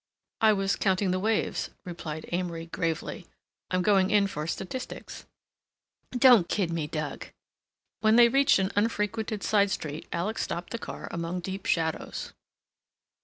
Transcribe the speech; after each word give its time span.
"I 0.41 0.51
was 0.53 0.75
counting 0.77 1.11
the 1.11 1.19
waves," 1.19 1.69
replied 1.85 2.27
Amory 2.31 2.65
gravely. 2.65 3.27
"I'm 3.69 3.83
going 3.83 4.09
in 4.09 4.25
for 4.25 4.47
statistics." 4.47 5.27
"Don't 6.09 6.49
kid 6.49 6.73
me, 6.73 6.87
Doug." 6.87 7.27
When 7.99 8.15
they 8.15 8.27
reached 8.27 8.57
an 8.57 8.71
unfrequented 8.75 9.43
side 9.43 9.69
street 9.69 10.07
Alec 10.11 10.39
stopped 10.39 10.71
the 10.71 10.79
car 10.79 11.07
among 11.11 11.41
deep 11.41 11.67
shadows. 11.67 12.33